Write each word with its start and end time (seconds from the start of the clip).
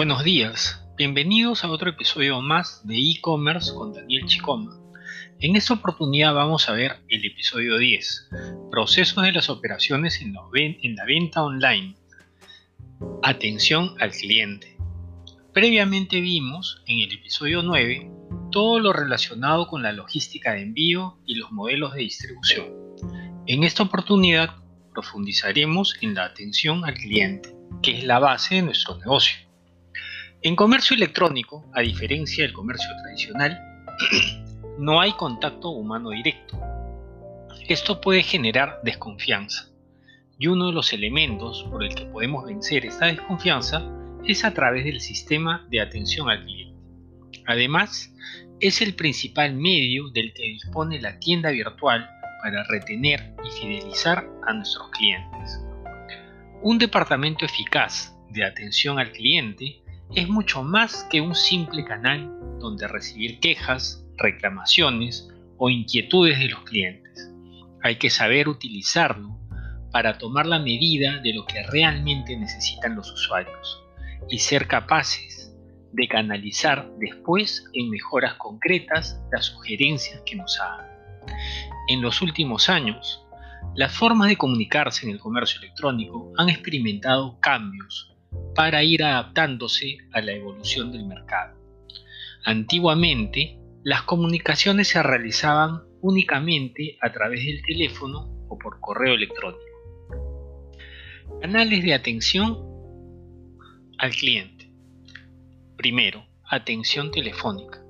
Buenos 0.00 0.24
días, 0.24 0.82
bienvenidos 0.96 1.62
a 1.62 1.68
otro 1.68 1.90
episodio 1.90 2.40
más 2.40 2.80
de 2.86 2.96
e-commerce 2.96 3.74
con 3.74 3.92
Daniel 3.92 4.24
Chicoma. 4.24 4.80
En 5.40 5.56
esta 5.56 5.74
oportunidad 5.74 6.32
vamos 6.32 6.70
a 6.70 6.72
ver 6.72 7.00
el 7.10 7.22
episodio 7.22 7.76
10, 7.76 8.30
procesos 8.70 9.22
de 9.22 9.32
las 9.32 9.50
operaciones 9.50 10.22
en 10.22 10.32
la 10.32 11.04
venta 11.04 11.42
online. 11.42 11.96
Atención 13.22 13.94
al 14.00 14.12
cliente. 14.12 14.74
Previamente 15.52 16.22
vimos 16.22 16.82
en 16.86 17.00
el 17.00 17.12
episodio 17.12 17.62
9 17.62 18.10
todo 18.50 18.80
lo 18.80 18.94
relacionado 18.94 19.66
con 19.66 19.82
la 19.82 19.92
logística 19.92 20.54
de 20.54 20.62
envío 20.62 21.18
y 21.26 21.34
los 21.34 21.52
modelos 21.52 21.92
de 21.92 22.00
distribución. 22.00 22.68
En 23.46 23.64
esta 23.64 23.82
oportunidad 23.82 24.56
profundizaremos 24.94 25.94
en 26.00 26.14
la 26.14 26.24
atención 26.24 26.86
al 26.86 26.94
cliente, 26.94 27.54
que 27.82 27.98
es 27.98 28.04
la 28.04 28.18
base 28.18 28.54
de 28.54 28.62
nuestro 28.62 28.96
negocio. 28.96 29.49
En 30.42 30.56
comercio 30.56 30.96
electrónico, 30.96 31.66
a 31.74 31.82
diferencia 31.82 32.44
del 32.44 32.54
comercio 32.54 32.88
tradicional, 33.02 33.60
no 34.78 34.98
hay 34.98 35.12
contacto 35.12 35.68
humano 35.68 36.08
directo. 36.10 36.58
Esto 37.68 38.00
puede 38.00 38.22
generar 38.22 38.80
desconfianza. 38.82 39.68
Y 40.38 40.46
uno 40.46 40.68
de 40.68 40.72
los 40.72 40.94
elementos 40.94 41.64
por 41.64 41.84
el 41.84 41.94
que 41.94 42.06
podemos 42.06 42.46
vencer 42.46 42.86
esta 42.86 43.04
desconfianza 43.04 43.86
es 44.24 44.42
a 44.42 44.54
través 44.54 44.86
del 44.86 45.02
sistema 45.02 45.66
de 45.68 45.82
atención 45.82 46.30
al 46.30 46.42
cliente. 46.46 46.80
Además, 47.46 48.10
es 48.60 48.80
el 48.80 48.94
principal 48.94 49.54
medio 49.54 50.08
del 50.08 50.32
que 50.32 50.44
dispone 50.44 51.02
la 51.02 51.18
tienda 51.18 51.50
virtual 51.50 52.08
para 52.42 52.64
retener 52.64 53.34
y 53.44 53.60
fidelizar 53.60 54.26
a 54.46 54.54
nuestros 54.54 54.88
clientes. 54.88 55.62
Un 56.62 56.78
departamento 56.78 57.44
eficaz 57.44 58.16
de 58.30 58.42
atención 58.42 58.98
al 58.98 59.12
cliente 59.12 59.82
es 60.14 60.28
mucho 60.28 60.62
más 60.62 61.04
que 61.04 61.20
un 61.20 61.34
simple 61.34 61.84
canal 61.84 62.28
donde 62.58 62.88
recibir 62.88 63.38
quejas, 63.38 64.04
reclamaciones 64.16 65.28
o 65.56 65.70
inquietudes 65.70 66.38
de 66.38 66.48
los 66.48 66.62
clientes. 66.64 67.30
Hay 67.82 67.96
que 67.96 68.10
saber 68.10 68.48
utilizarlo 68.48 69.38
para 69.92 70.18
tomar 70.18 70.46
la 70.46 70.58
medida 70.58 71.18
de 71.18 71.32
lo 71.32 71.44
que 71.46 71.62
realmente 71.62 72.36
necesitan 72.36 72.96
los 72.96 73.10
usuarios 73.12 73.82
y 74.28 74.38
ser 74.38 74.66
capaces 74.66 75.54
de 75.92 76.08
canalizar 76.08 76.90
después 76.98 77.64
en 77.72 77.90
mejoras 77.90 78.34
concretas 78.34 79.20
las 79.32 79.46
sugerencias 79.46 80.22
que 80.26 80.36
nos 80.36 80.58
hagan. 80.60 80.86
En 81.88 82.02
los 82.02 82.20
últimos 82.20 82.68
años, 82.68 83.24
las 83.76 83.92
formas 83.94 84.28
de 84.28 84.36
comunicarse 84.36 85.06
en 85.06 85.12
el 85.12 85.20
comercio 85.20 85.60
electrónico 85.60 86.32
han 86.36 86.48
experimentado 86.48 87.38
cambios 87.40 88.10
para 88.54 88.82
ir 88.82 89.02
adaptándose 89.02 89.98
a 90.12 90.20
la 90.20 90.32
evolución 90.32 90.92
del 90.92 91.06
mercado. 91.06 91.58
Antiguamente, 92.44 93.58
las 93.82 94.02
comunicaciones 94.02 94.88
se 94.88 95.02
realizaban 95.02 95.82
únicamente 96.00 96.98
a 97.00 97.12
través 97.12 97.44
del 97.44 97.62
teléfono 97.62 98.30
o 98.48 98.58
por 98.58 98.80
correo 98.80 99.14
electrónico. 99.14 99.64
Canales 101.40 101.82
de 101.82 101.94
atención 101.94 102.58
al 103.98 104.10
cliente. 104.12 104.70
Primero, 105.76 106.26
atención 106.44 107.10
telefónica. 107.10 107.82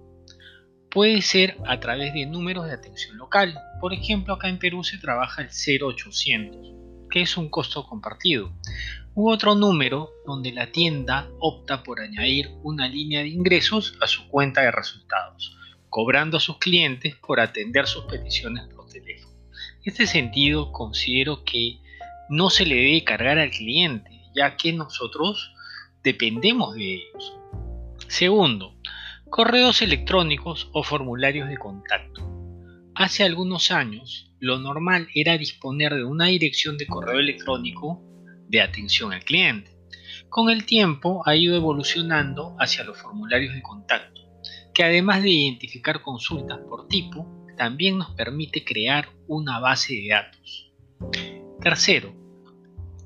Puede 0.90 1.22
ser 1.22 1.56
a 1.66 1.78
través 1.78 2.12
de 2.14 2.26
números 2.26 2.66
de 2.66 2.72
atención 2.72 3.16
local. 3.16 3.56
Por 3.80 3.92
ejemplo, 3.92 4.34
acá 4.34 4.48
en 4.48 4.58
Perú 4.58 4.82
se 4.82 4.98
trabaja 4.98 5.42
el 5.42 5.48
0800, 5.48 6.74
que 7.10 7.22
es 7.22 7.36
un 7.36 7.48
costo 7.48 7.84
compartido 7.84 8.52
u 9.14 9.30
otro 9.30 9.54
número 9.54 10.10
donde 10.24 10.52
la 10.52 10.70
tienda 10.70 11.28
opta 11.40 11.82
por 11.82 12.00
añadir 12.00 12.50
una 12.62 12.88
línea 12.88 13.20
de 13.20 13.28
ingresos 13.28 13.96
a 14.00 14.06
su 14.06 14.28
cuenta 14.28 14.62
de 14.62 14.70
resultados, 14.70 15.56
cobrando 15.88 16.36
a 16.36 16.40
sus 16.40 16.58
clientes 16.58 17.16
por 17.16 17.40
atender 17.40 17.86
sus 17.86 18.04
peticiones 18.04 18.68
por 18.74 18.88
teléfono. 18.88 19.34
En 19.50 19.92
este 19.92 20.06
sentido, 20.06 20.72
considero 20.72 21.44
que 21.44 21.80
no 22.28 22.50
se 22.50 22.64
le 22.64 22.76
debe 22.76 23.04
cargar 23.04 23.38
al 23.38 23.50
cliente, 23.50 24.10
ya 24.34 24.56
que 24.56 24.72
nosotros 24.72 25.52
dependemos 26.04 26.74
de 26.74 26.94
ellos. 26.94 27.38
Segundo, 28.06 28.74
correos 29.28 29.82
electrónicos 29.82 30.70
o 30.72 30.82
formularios 30.82 31.48
de 31.48 31.56
contacto. 31.56 32.26
Hace 32.94 33.24
algunos 33.24 33.70
años, 33.70 34.32
lo 34.38 34.58
normal 34.58 35.08
era 35.14 35.36
disponer 35.38 35.94
de 35.94 36.04
una 36.04 36.26
dirección 36.26 36.76
de 36.78 36.86
correo 36.86 37.18
electrónico 37.18 38.02
de 38.50 38.60
atención 38.60 39.12
al 39.12 39.24
cliente. 39.24 39.70
Con 40.28 40.50
el 40.50 40.64
tiempo 40.64 41.22
ha 41.26 41.36
ido 41.36 41.56
evolucionando 41.56 42.56
hacia 42.58 42.84
los 42.84 42.98
formularios 42.98 43.54
de 43.54 43.62
contacto, 43.62 44.20
que 44.74 44.84
además 44.84 45.22
de 45.22 45.30
identificar 45.30 46.02
consultas 46.02 46.58
por 46.68 46.88
tipo, 46.88 47.26
también 47.56 47.98
nos 47.98 48.10
permite 48.12 48.64
crear 48.64 49.08
una 49.28 49.58
base 49.60 49.94
de 49.94 50.08
datos. 50.08 50.72
Tercero, 51.60 52.14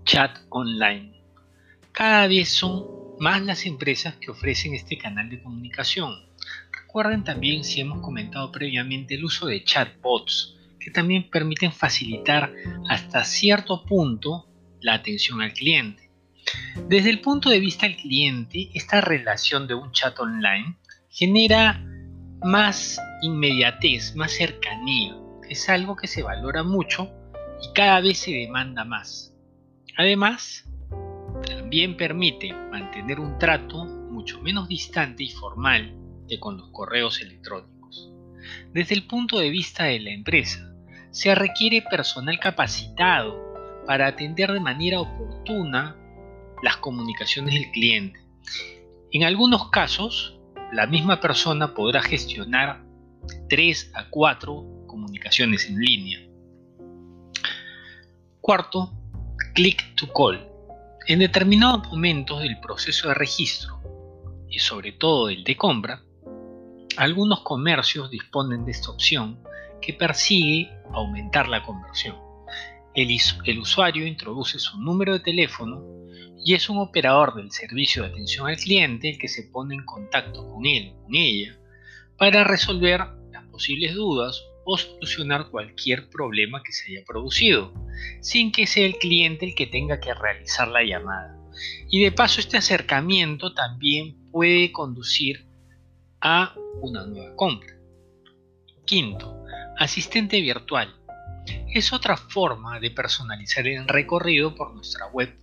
chat 0.05 0.38
online. 0.49 1.22
Cada 1.93 2.26
vez 2.26 2.50
son 2.50 2.84
más 3.19 3.43
las 3.43 3.66
empresas 3.66 4.16
que 4.16 4.31
ofrecen 4.31 4.75
este 4.75 4.99
canal 4.99 5.28
de 5.28 5.43
comunicación. 5.43 6.26
Recuerden 6.72 7.25
también 7.25 7.65
si 7.65 7.81
hemos 7.81 8.00
comentado 8.00 8.50
previamente 8.53 9.15
el 9.15 9.25
uso 9.25 9.47
de 9.47 9.65
chatbots, 9.65 10.56
que 10.78 10.91
también 10.91 11.31
permiten 11.31 11.72
facilitar 11.72 12.53
hasta 12.88 13.25
cierto 13.25 13.84
punto 13.84 14.47
la 14.84 14.95
atención 14.95 15.41
al 15.41 15.55
cliente. 15.55 16.11
Desde 16.89 17.09
el 17.09 17.21
punto 17.21 17.49
de 17.49 17.59
vista 17.59 17.87
del 17.87 17.97
cliente, 17.97 18.71
esta 18.75 19.00
relación 19.00 19.67
de 19.67 19.75
un 19.75 19.91
chat 19.93 20.19
online 20.21 20.77
genera 21.09 21.83
más 22.43 23.00
inmediatez, 23.23 24.15
más 24.15 24.33
cercanía. 24.33 25.17
Es 25.49 25.69
algo 25.71 25.97
que 25.97 26.06
se 26.06 26.23
valora 26.23 26.62
mucho 26.62 27.11
y 27.62 27.73
cada 27.75 28.00
vez 28.00 28.19
se 28.19 28.33
demanda 28.33 28.84
más. 28.84 29.34
Además, 29.97 30.69
también 31.47 31.97
permite 31.97 32.53
mantener 32.53 33.21
un 33.21 33.39
trato 33.39 33.87
mucho 33.87 34.41
menos 34.43 34.69
distante 34.69 35.25
y 35.25 35.31
formal 35.31 35.97
que 36.28 36.39
con 36.39 36.59
los 36.59 36.69
correos 36.71 37.23
electrónicos. 37.23 38.11
Desde 38.75 38.94
el 38.94 39.06
punto 39.06 39.39
de 39.39 39.49
vista 39.49 39.84
de 39.84 40.00
la 40.00 40.11
empresa, 40.11 40.75
se 41.11 41.34
requiere 41.34 41.81
personal 41.81 42.39
capacitado 42.39 43.54
para 43.87 44.06
atender 44.06 44.53
de 44.53 44.61
manera 44.61 45.00
oportuna 45.00 45.97
las 46.62 46.77
comunicaciones 46.78 47.55
del 47.55 47.71
cliente. 47.71 48.21
En 49.12 49.25
algunos 49.25 49.71
casos, 49.71 50.39
la 50.72 50.87
misma 50.87 51.21
persona 51.21 51.75
podrá 51.75 52.03
gestionar 52.03 52.84
3 53.49 53.93
a 53.94 54.09
4 54.11 54.87
comunicaciones 54.87 55.69
en 55.69 55.78
línea. 55.78 56.19
Cuarto, 58.41 58.93
click 59.55 59.94
to 59.94 60.12
call. 60.12 60.41
En 61.06 61.19
determinados 61.19 61.87
momentos 61.89 62.43
del 62.43 62.59
proceso 62.61 63.09
de 63.09 63.15
registro 63.15 63.81
y 64.49 64.59
sobre 64.59 64.93
todo 64.93 65.28
el 65.28 65.44
de 65.44 65.56
compra, 65.56 66.03
algunos 66.97 67.41
comercios 67.41 68.11
disponen 68.11 68.65
de 68.65 68.73
esta 68.73 68.91
opción 68.91 69.39
que 69.81 69.93
persigue 69.93 70.71
aumentar 70.93 71.49
la 71.49 71.62
conversión. 71.62 72.24
El, 72.94 73.59
usuario 73.59 74.06
introduce 74.06 74.60
su 74.60 74.81
número 74.81 75.15
de 75.15 75.21
teléfono 75.21 75.82
y 76.44 76.55
es 76.55 76.69
un 76.69 76.78
operador 76.78 77.34
del 77.34 77.50
servicio 77.50 78.03
de 78.03 78.10
atención 78.10 78.47
al 78.47 78.56
cliente 78.56 79.10
el 79.10 79.19
que 79.19 79.27
se 79.27 79.43
pone 79.44 79.75
en 79.75 79.84
contacto 79.84 80.49
con 80.49 80.65
él 80.65 80.93
o 80.94 81.03
con 81.03 81.16
ella 81.16 81.59
para 82.16 82.44
resolver 82.44 83.00
las 83.32 83.44
posibles 83.50 83.94
dudas 83.94 84.41
o 84.65 84.78
solucionar 84.78 85.50
cualquier 85.50 86.09
problema 86.09 86.62
que 86.62 86.72
se 86.72 86.93
haya 86.93 87.05
producido, 87.05 87.75
sin 88.21 88.53
que 88.53 88.69
sea 88.69 88.87
el 88.87 88.97
cliente 88.97 89.44
el 89.44 89.56
que 89.56 89.67
tenga 89.67 89.99
que 89.99 90.14
realizar 90.14 90.69
la 90.69 90.85
llamada. 90.85 91.37
Y 91.90 92.00
de 92.02 92.12
paso 92.12 92.40
este 92.40 92.58
acercamiento 92.58 93.55
también 93.55 94.31
puede 94.31 94.70
conducir 94.70 95.47
a 96.20 96.55
una 96.81 97.05
nueva 97.06 97.35
compra. 97.35 97.75
Quinto, 98.87 99.44
asistente 99.79 100.40
virtual 100.40 100.94
es 101.75 101.93
otra 101.93 102.17
forma 102.17 102.79
de 102.79 102.91
personalizar 102.91 103.67
el 103.67 103.88
recorrido 103.88 104.55
por 104.55 104.73
nuestra 104.75 105.09
web. 105.09 105.37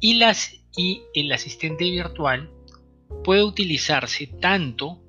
Y, 0.00 0.20
el 1.14 1.32
asistente 1.32 1.84
virtual 1.84 2.50
puede 3.22 3.44
utilizarse 3.44 4.26
tanto 4.26 5.00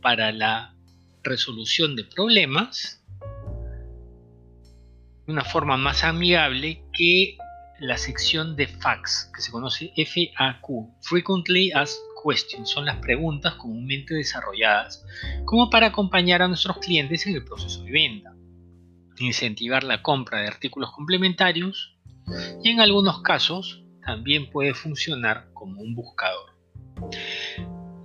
para 0.00 0.32
la 0.32 0.74
resolución 1.22 1.94
de 1.94 2.04
problemas 2.04 3.04
de 5.26 5.32
una 5.32 5.44
forma 5.44 5.76
más 5.76 6.04
amigable 6.04 6.82
que 6.94 7.36
la 7.80 7.98
sección 7.98 8.56
de 8.56 8.66
fax, 8.66 9.30
que 9.34 9.42
se 9.42 9.52
conoce 9.52 9.92
FAQ, 9.94 10.88
Frequently 11.02 11.70
Asked 11.72 12.00
Questions, 12.24 12.70
son 12.70 12.86
las 12.86 12.96
preguntas 12.96 13.54
comúnmente 13.54 14.14
desarrolladas 14.14 15.04
como 15.44 15.68
para 15.68 15.88
acompañar 15.88 16.40
a 16.40 16.48
nuestros 16.48 16.78
clientes 16.78 17.26
en 17.26 17.34
el 17.34 17.44
proceso 17.44 17.82
de 17.84 17.90
venta 17.90 18.29
incentivar 19.24 19.84
la 19.84 20.02
compra 20.02 20.40
de 20.40 20.48
artículos 20.48 20.92
complementarios 20.92 21.96
y 22.62 22.70
en 22.70 22.80
algunos 22.80 23.22
casos 23.22 23.82
también 24.04 24.50
puede 24.50 24.74
funcionar 24.74 25.50
como 25.52 25.80
un 25.80 25.94
buscador. 25.94 26.56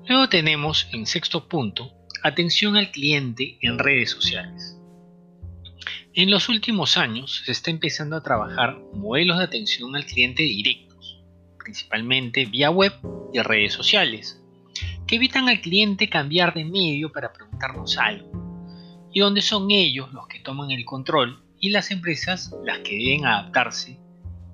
Luego 0.08 0.30
tenemos 0.30 0.88
en 0.94 1.06
sexto 1.06 1.48
punto, 1.48 1.92
atención 2.24 2.76
al 2.76 2.92
cliente 2.92 3.58
en 3.62 3.80
redes 3.80 4.12
sociales. 4.12 4.78
En 6.14 6.30
los 6.32 6.48
últimos 6.48 6.98
años 6.98 7.44
se 7.46 7.52
está 7.52 7.72
empezando 7.72 8.16
a 8.16 8.24
trabajar 8.24 8.78
modelos 8.94 9.38
de 9.38 9.44
atención 9.44 9.96
al 9.96 10.06
cliente 10.06 10.44
directos, 10.44 11.22
principalmente 11.58 12.46
vía 12.46 12.70
web 12.70 12.94
y 13.34 13.40
redes 13.40 13.74
sociales, 13.74 14.42
que 15.08 15.18
evitan 15.18 15.50
al 15.50 15.62
cliente 15.62 16.10
cambiar 16.10 16.54
de 16.54 16.66
medio 16.66 17.12
para 17.12 17.34
preguntarnos 17.34 17.98
algo, 17.98 18.45
y 19.16 19.22
donde 19.22 19.42
son 19.42 19.72
ellos 19.72 20.12
los 20.12 20.28
que 20.28 20.42
toman 20.42 20.72
el 20.72 20.84
control 20.84 21.42
y 21.58 21.70
las 21.70 21.90
empresas 21.90 22.54
las 22.66 22.80
que 22.80 22.98
deben 22.98 23.26
adaptarse 23.26 23.98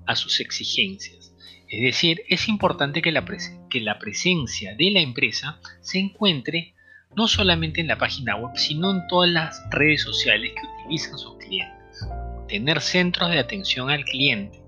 a 0.06 0.16
sus 0.16 0.40
exigencias. 0.40 1.34
Es 1.68 1.82
decir, 1.82 2.22
es 2.30 2.48
importante 2.48 3.02
que 3.02 3.12
la, 3.12 3.26
que 3.72 3.82
la 3.82 3.98
presencia 3.98 4.76
de 4.76 4.92
la 4.92 5.00
empresa 5.00 5.60
se 5.82 5.98
encuentre 5.98 6.76
no 7.16 7.28
solamente 7.28 7.82
en 7.82 7.88
la 7.88 7.98
página 7.98 8.36
web, 8.36 8.52
sino 8.56 8.92
en 8.92 9.08
todas 9.08 9.32
las 9.32 9.64
redes 9.72 10.04
sociales 10.04 10.52
que 10.54 10.84
utilizan 10.84 11.18
sus 11.18 11.38
clientes. 11.40 12.08
Tener 12.48 12.82
centros 12.82 13.32
de 13.32 13.40
atención 13.40 13.90
al 13.90 14.06
cliente 14.06 14.62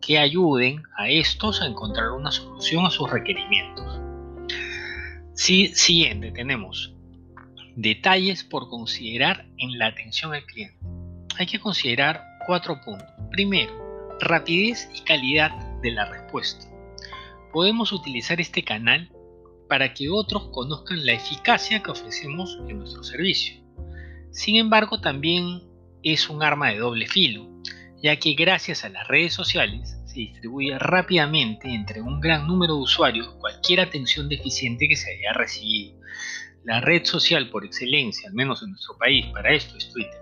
que 0.00 0.18
ayuden 0.18 0.82
a 0.98 1.08
estos 1.08 1.62
a 1.62 1.66
encontrar 1.66 2.10
una 2.10 2.32
solución 2.32 2.84
a 2.84 2.90
sus 2.90 3.08
requerimientos. 3.08 4.00
siguiente, 5.36 6.32
tenemos 6.32 6.94
detalles 7.80 8.44
por 8.44 8.68
considerar 8.68 9.46
en 9.56 9.78
la 9.78 9.86
atención 9.86 10.34
al 10.34 10.44
cliente. 10.44 10.76
Hay 11.38 11.46
que 11.46 11.58
considerar 11.58 12.22
cuatro 12.46 12.78
puntos. 12.84 13.08
Primero, 13.30 13.72
rapidez 14.20 14.90
y 14.94 15.00
calidad 15.00 15.50
de 15.80 15.92
la 15.92 16.04
respuesta. 16.04 16.66
Podemos 17.52 17.92
utilizar 17.92 18.38
este 18.38 18.62
canal 18.64 19.10
para 19.66 19.94
que 19.94 20.10
otros 20.10 20.48
conozcan 20.52 21.06
la 21.06 21.12
eficacia 21.12 21.82
que 21.82 21.90
ofrecemos 21.90 22.58
en 22.68 22.80
nuestro 22.80 23.02
servicio. 23.02 23.62
Sin 24.30 24.56
embargo, 24.56 25.00
también 25.00 25.62
es 26.02 26.28
un 26.28 26.42
arma 26.42 26.68
de 26.70 26.78
doble 26.78 27.06
filo, 27.06 27.48
ya 28.02 28.16
que 28.16 28.34
gracias 28.34 28.84
a 28.84 28.90
las 28.90 29.08
redes 29.08 29.32
sociales 29.32 29.96
se 30.04 30.20
distribuye 30.20 30.78
rápidamente 30.78 31.68
entre 31.68 32.02
un 32.02 32.20
gran 32.20 32.46
número 32.46 32.74
de 32.74 32.82
usuarios 32.82 33.28
cualquier 33.38 33.80
atención 33.80 34.28
deficiente 34.28 34.86
que 34.86 34.96
se 34.96 35.12
haya 35.12 35.32
recibido. 35.32 36.00
La 36.64 36.80
red 36.80 37.04
social 37.04 37.48
por 37.48 37.64
excelencia, 37.64 38.28
al 38.28 38.34
menos 38.34 38.62
en 38.62 38.70
nuestro 38.70 38.96
país, 38.98 39.26
para 39.26 39.52
esto 39.52 39.78
es 39.78 39.90
Twitter. 39.92 40.20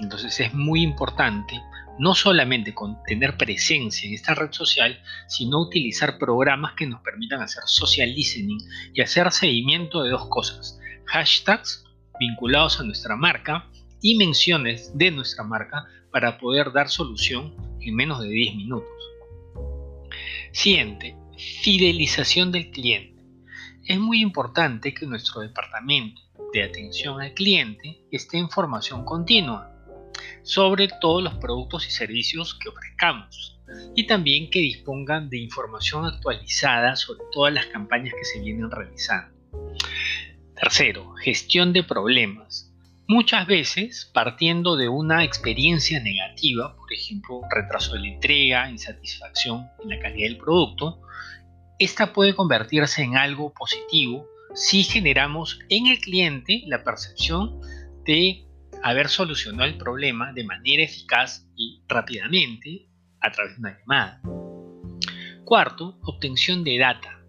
Entonces 0.00 0.38
es 0.40 0.52
muy 0.52 0.82
importante 0.82 1.54
no 1.98 2.14
solamente 2.14 2.74
tener 3.06 3.36
presencia 3.36 4.06
en 4.06 4.14
esta 4.14 4.34
red 4.34 4.52
social, 4.52 5.00
sino 5.26 5.60
utilizar 5.60 6.18
programas 6.18 6.74
que 6.74 6.86
nos 6.86 7.00
permitan 7.00 7.42
hacer 7.42 7.62
social 7.66 8.14
listening 8.14 8.58
y 8.94 9.00
hacer 9.00 9.32
seguimiento 9.32 10.02
de 10.02 10.10
dos 10.10 10.28
cosas, 10.28 10.78
hashtags 11.06 11.84
vinculados 12.20 12.78
a 12.80 12.84
nuestra 12.84 13.16
marca 13.16 13.66
y 14.00 14.16
menciones 14.16 14.96
de 14.96 15.10
nuestra 15.10 15.42
marca 15.42 15.86
para 16.12 16.38
poder 16.38 16.72
dar 16.72 16.88
solución 16.88 17.54
en 17.80 17.94
menos 17.94 18.20
de 18.20 18.28
10 18.28 18.54
minutos. 18.56 18.88
Siguiente, 20.52 21.16
fidelización 21.62 22.52
del 22.52 22.70
cliente. 22.70 23.17
Es 23.88 23.98
muy 23.98 24.20
importante 24.20 24.92
que 24.92 25.06
nuestro 25.06 25.40
departamento 25.40 26.20
de 26.52 26.62
atención 26.62 27.22
al 27.22 27.32
cliente 27.32 28.02
esté 28.10 28.36
en 28.36 28.50
formación 28.50 29.02
continua 29.06 29.72
sobre 30.42 30.88
todos 31.00 31.22
los 31.22 31.36
productos 31.36 31.86
y 31.88 31.90
servicios 31.90 32.54
que 32.54 32.68
ofrezcamos 32.68 33.58
y 33.96 34.06
también 34.06 34.50
que 34.50 34.58
dispongan 34.58 35.30
de 35.30 35.38
información 35.38 36.04
actualizada 36.04 36.96
sobre 36.96 37.20
todas 37.32 37.54
las 37.54 37.64
campañas 37.66 38.12
que 38.12 38.26
se 38.26 38.40
vienen 38.40 38.70
realizando. 38.70 39.34
Tercero, 40.54 41.14
gestión 41.14 41.72
de 41.72 41.82
problemas. 41.82 42.70
Muchas 43.06 43.46
veces, 43.46 44.10
partiendo 44.12 44.76
de 44.76 44.90
una 44.90 45.24
experiencia 45.24 45.98
negativa, 45.98 46.76
por 46.76 46.92
ejemplo, 46.92 47.40
retraso 47.50 47.94
de 47.94 48.00
la 48.00 48.08
entrega, 48.08 48.70
insatisfacción 48.70 49.66
en 49.82 49.88
la 49.88 49.98
calidad 49.98 50.28
del 50.28 50.36
producto, 50.36 51.00
esta 51.78 52.12
puede 52.12 52.34
convertirse 52.34 53.02
en 53.02 53.16
algo 53.16 53.52
positivo 53.54 54.26
si 54.54 54.82
generamos 54.82 55.60
en 55.68 55.86
el 55.86 56.00
cliente 56.00 56.62
la 56.66 56.82
percepción 56.82 57.60
de 58.04 58.46
haber 58.82 59.08
solucionado 59.08 59.64
el 59.68 59.78
problema 59.78 60.32
de 60.32 60.44
manera 60.44 60.82
eficaz 60.82 61.46
y 61.56 61.82
rápidamente 61.88 62.88
a 63.20 63.30
través 63.30 63.54
de 63.54 63.60
una 63.60 63.78
llamada. 63.78 64.20
Cuarto, 65.44 65.98
obtención 66.02 66.64
de 66.64 66.78
data. 66.78 67.20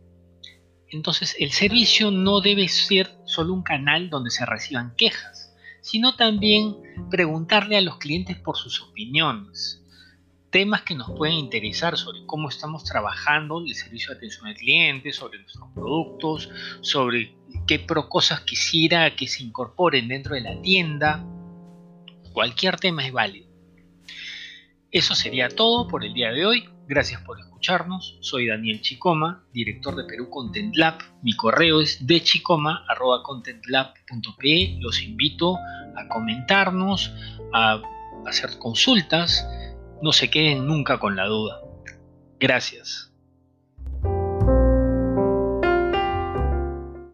Entonces, 0.92 1.36
el 1.40 1.52
servicio 1.52 2.10
no 2.12 2.42
debe 2.42 2.68
ser 2.68 3.12
solo 3.26 3.54
un 3.54 3.64
canal 3.64 4.10
donde 4.10 4.32
se 4.32 4.46
reciban 4.46 4.96
quejas, 4.96 5.56
sino 5.82 6.16
también 6.16 6.76
preguntarle 7.12 7.78
a 7.78 7.82
los 7.82 7.98
clientes 7.98 8.38
por 8.38 8.58
sus 8.58 8.82
opiniones, 8.82 9.84
temas 10.50 10.82
que 10.82 10.96
nos 10.96 11.12
pueden 11.12 11.36
interesar 11.36 11.98
sobre 11.98 12.26
cómo 12.26 12.50
estamos 12.50 12.84
trabajando 12.84 13.60
el 13.60 13.76
servicio 13.76 14.12
de 14.12 14.18
atención 14.18 14.48
al 14.48 14.56
cliente, 14.56 15.14
sobre 15.14 15.40
nuestros 15.40 15.70
productos, 15.74 16.50
sobre 16.82 17.36
qué 17.68 17.86
cosas 18.10 18.42
quisiera 18.42 19.16
que 19.16 19.28
se 19.28 19.44
incorporen 19.44 20.08
dentro 20.08 20.36
de 20.36 20.42
la 20.42 20.62
tienda, 20.62 21.24
Cualquier 22.34 22.78
tema 22.78 23.06
es 23.06 23.12
válido. 23.12 23.50
Eso 24.92 25.14
sería 25.16 25.50
todo 25.50 25.88
por 25.88 26.06
el 26.06 26.14
día 26.14 26.32
de 26.32 26.46
hoy. 26.46 26.70
Gracias 26.88 27.24
por 27.24 27.40
escucharnos. 27.40 28.20
Soy 28.22 28.46
Daniel 28.48 28.82
Chicoma, 28.82 29.44
director 29.52 29.96
de 29.96 30.04
Perú 30.06 30.30
Content 30.30 30.76
Lab. 30.76 31.00
Mi 31.22 31.34
correo 31.34 31.82
es 31.82 32.06
dechicoma.contentlab.pe. 32.06 34.78
Los 34.80 35.02
invito 35.02 35.58
a 35.58 36.08
comentarnos, 36.08 37.12
a 37.54 37.82
hacer 38.26 38.58
consultas. 38.58 39.46
No 40.02 40.12
se 40.12 40.30
queden 40.30 40.66
nunca 40.66 40.98
con 40.98 41.16
la 41.16 41.26
duda. 41.26 41.62
Gracias. 42.40 43.09